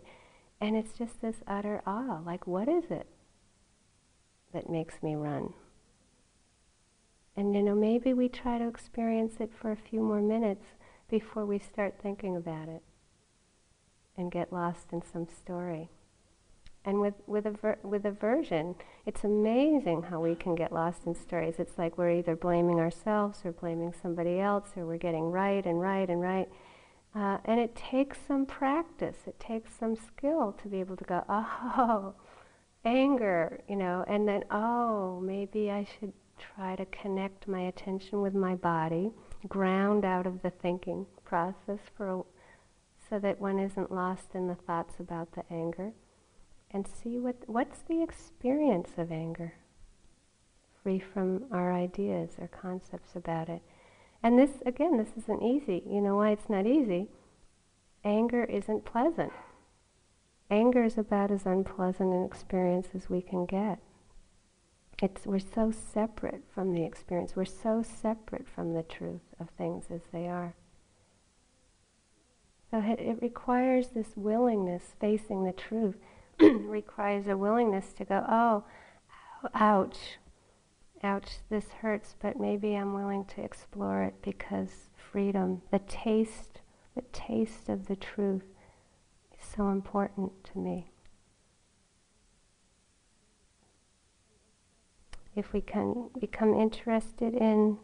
[0.60, 2.22] And it's just this utter awe.
[2.24, 3.08] Like, what is it
[4.54, 5.54] that makes me run?
[7.36, 10.66] And, you know, maybe we try to experience it for a few more minutes
[11.10, 12.84] before we start thinking about it
[14.16, 15.90] and get lost in some story.
[16.84, 18.76] And with, with, aver- with aversion,
[19.06, 21.56] it's amazing how we can get lost in stories.
[21.60, 25.80] It's like we're either blaming ourselves or blaming somebody else, or we're getting right and
[25.80, 26.50] right and right.
[27.14, 31.24] Uh, and it takes some practice, it takes some skill to be able to go,
[31.30, 32.16] oh,
[32.86, 36.14] anger, you know, and then, oh, maybe I should
[36.56, 39.12] try to connect my attention with my body,
[39.48, 42.26] ground out of the thinking process for
[43.10, 45.92] so that one isn't lost in the thoughts about the anger
[46.72, 49.54] and see what what's the experience of anger?
[50.82, 53.62] Free from our ideas or concepts about it.
[54.24, 55.84] And this again this isn't easy.
[55.86, 57.10] You know why it's not easy?
[58.04, 59.32] Anger isn't pleasant.
[60.50, 63.80] Anger is about as unpleasant an experience as we can get.
[65.02, 67.36] It's, we're so separate from the experience.
[67.36, 70.54] We're so separate from the truth of things as they are.
[72.70, 75.96] So it requires this willingness, facing the truth,
[76.66, 78.64] requires a willingness to go, oh,
[79.54, 80.18] ouch,
[81.04, 86.62] ouch, this hurts, but maybe I'm willing to explore it because freedom, the taste,
[86.96, 88.46] the taste of the truth
[89.40, 90.92] is so important to me.
[95.36, 97.78] If we can become interested in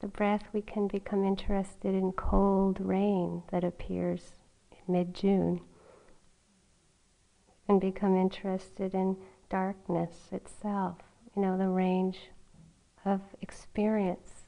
[0.00, 4.32] the breath, we can become interested in cold rain that appears,
[4.70, 5.62] in mid June,
[7.68, 9.16] and become interested in
[9.50, 10.96] darkness itself,
[11.34, 12.18] you know, the range
[13.04, 14.44] of experience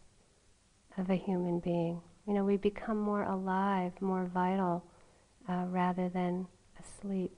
[0.98, 2.00] of a human being.
[2.26, 4.84] You know, we become more alive, more vital,
[5.48, 6.46] uh, rather than
[6.80, 7.32] asleep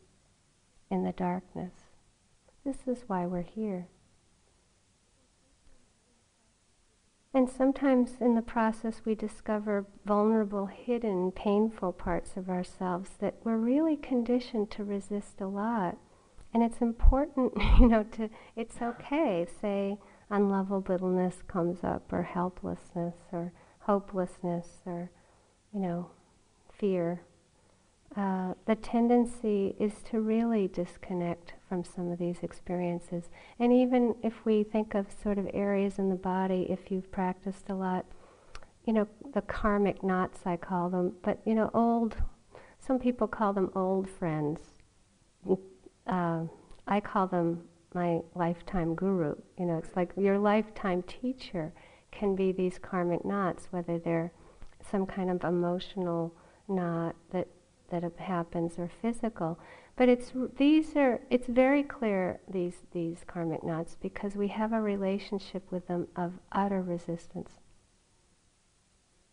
[0.90, 1.72] in the darkness.
[2.64, 3.86] This is why we're here.
[7.38, 13.56] And sometimes in the process we discover vulnerable, hidden, painful parts of ourselves that we're
[13.56, 15.98] really conditioned to resist a lot.
[16.52, 23.52] And it's important, you know, to, it's okay, say, unlovableness comes up, or helplessness, or
[23.82, 25.12] hopelessness, or,
[25.72, 26.10] you know,
[26.76, 27.20] fear.
[28.16, 33.28] Uh, the tendency is to really disconnect from some of these experiences.
[33.58, 37.68] And even if we think of sort of areas in the body, if you've practiced
[37.68, 38.06] a lot,
[38.86, 42.16] you know, the karmic knots, I call them, but, you know, old,
[42.80, 44.60] some people call them old friends.
[46.06, 46.44] Uh,
[46.86, 49.34] I call them my lifetime guru.
[49.58, 51.72] You know, it's like your lifetime teacher
[52.10, 54.32] can be these karmic knots, whether they're
[54.90, 56.34] some kind of emotional
[56.66, 57.48] knot that
[57.90, 59.58] that happens or physical.
[59.96, 64.80] But it's these are it's very clear these these karmic knots because we have a
[64.80, 67.58] relationship with them of utter resistance.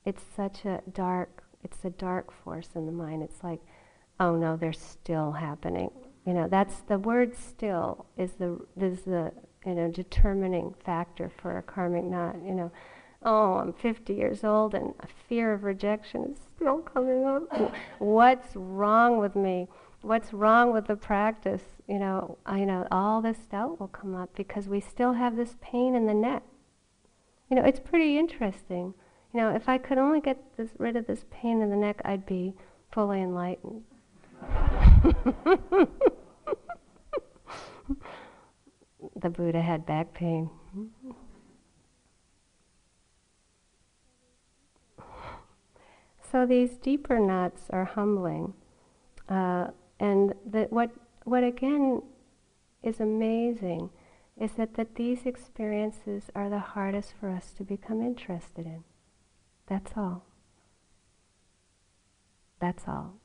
[0.06, 3.24] It's such a dark it's a dark force in the mind.
[3.24, 3.60] It's like,
[4.20, 5.90] oh no, they're still happening.
[6.26, 9.32] You know, that's the word still is the is the
[9.66, 12.36] you know determining factor for a karmic knot.
[12.44, 12.72] You know,
[13.26, 17.74] oh, I'm 50 years old and a fear of rejection is still coming up.
[18.00, 19.68] What's wrong with me?
[20.02, 21.64] What's wrong with the practice?
[21.88, 25.56] You know, I know all this doubt will come up because we still have this
[25.62, 26.44] pain in the neck.
[27.50, 28.94] You know, it's pretty interesting.
[29.34, 32.02] You know, if I could only get this, rid of this pain in the neck,
[32.06, 32.54] I'd be
[32.92, 33.84] fully enlightened.
[39.22, 40.50] the Buddha had back pain.
[46.32, 48.54] So these deeper knots are humbling,
[49.30, 49.68] uh,
[50.00, 50.34] and
[50.70, 50.92] what
[51.24, 52.02] what again
[52.84, 53.90] is amazing
[54.40, 58.84] is that, that these experiences are the hardest for us to become interested in.
[59.66, 60.26] That's all.
[62.60, 63.16] That's all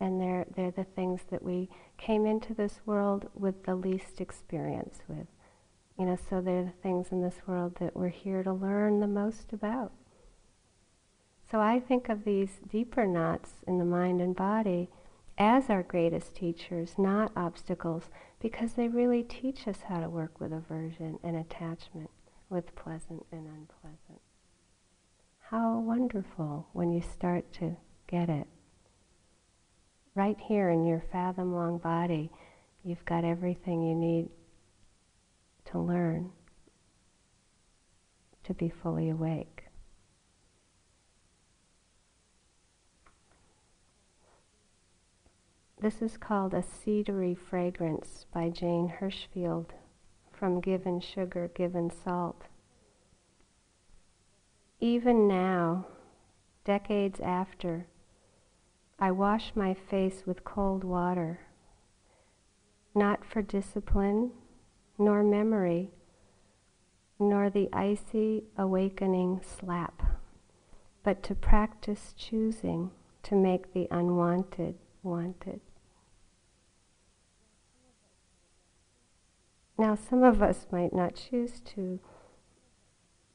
[0.00, 5.00] and they're, they're the things that we came into this world with the least experience
[5.08, 5.26] with.
[5.98, 9.08] You know, so they're the things in this world that we're here to learn the
[9.08, 9.92] most about.
[11.50, 14.90] So I think of these deeper knots in the mind and body
[15.38, 20.52] as our greatest teachers, not obstacles, because they really teach us how to work with
[20.52, 22.10] aversion and attachment,
[22.50, 24.20] with pleasant and unpleasant.
[25.50, 27.76] How wonderful when you start to
[28.06, 28.46] get it
[30.18, 32.30] right here in your fathom long body,
[32.82, 34.28] you've got everything you need
[35.66, 36.30] to learn
[38.42, 39.57] to be fully awake.
[45.80, 49.66] This is called A Cedary Fragrance by Jane Hirshfield
[50.32, 52.48] from Given Sugar, Given Salt.
[54.80, 55.86] Even now,
[56.64, 57.86] decades after,
[58.98, 61.42] I wash my face with cold water,
[62.92, 64.32] not for discipline,
[64.98, 65.92] nor memory,
[67.20, 70.02] nor the icy awakening slap,
[71.04, 72.90] but to practice choosing
[73.22, 74.74] to make the unwanted
[75.04, 75.60] wanted.
[79.78, 82.00] Now, some of us might not choose to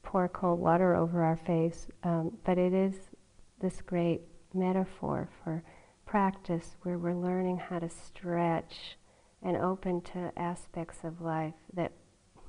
[0.02, 2.94] pour cold water over our face, um, but it is
[3.60, 4.20] this great
[4.52, 5.64] metaphor for
[6.04, 8.98] practice where we're learning how to stretch
[9.42, 11.92] and open to aspects of life that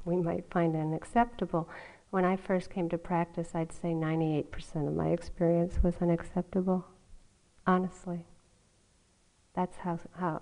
[0.03, 1.69] we might find unacceptable.
[2.09, 6.85] When I first came to practice, I'd say 98% of my experience was unacceptable.
[7.65, 8.25] Honestly.
[9.55, 10.41] That's how, how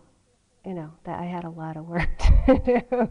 [0.66, 2.10] you know, that I had a lot of work
[2.46, 3.10] to do.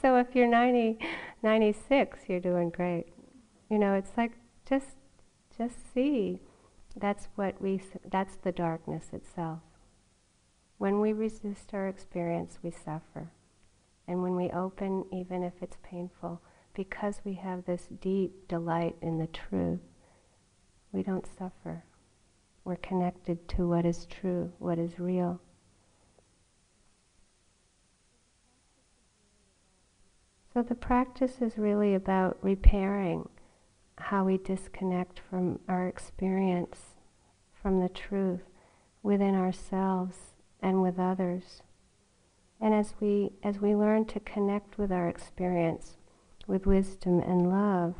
[0.00, 0.98] so if you're 90,
[1.42, 3.06] 96, you're doing great.
[3.70, 4.32] You know, it's like
[4.68, 4.96] just,
[5.56, 6.40] just see
[6.96, 9.60] that's what we, that's the darkness itself.
[10.78, 13.32] When we resist our experience, we suffer.
[14.06, 16.40] And when we open, even if it's painful,
[16.74, 19.80] because we have this deep delight in the truth,
[20.92, 21.84] we don't suffer.
[22.64, 25.40] We're connected to what is true, what is real.
[30.58, 33.28] So the practice is really about repairing
[33.96, 36.96] how we disconnect from our experience
[37.62, 38.42] from the truth
[39.00, 40.16] within ourselves
[40.60, 41.62] and with others.
[42.60, 45.96] And as we, as we learn to connect with our experience
[46.48, 47.94] with wisdom and love,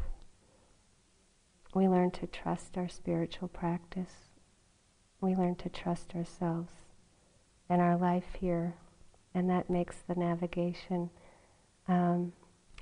[1.76, 4.30] we learn to trust our spiritual practice.
[5.20, 6.72] We learn to trust ourselves
[7.68, 8.74] and our life here.
[9.32, 11.10] And that makes the navigation
[11.86, 12.32] um,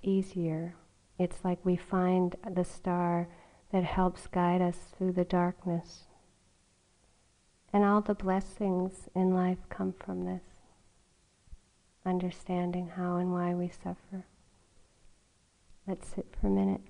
[0.06, 0.74] easier.
[1.18, 3.28] It's like we find the star
[3.72, 6.04] that helps guide us through the darkness.
[7.72, 10.42] And all the blessings in life come from this
[12.06, 14.24] understanding how and why we suffer.
[15.86, 16.80] Let's sit for a minute.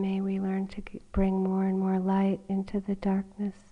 [0.00, 0.82] May we learn to
[1.12, 3.71] bring more and more light into the darkness.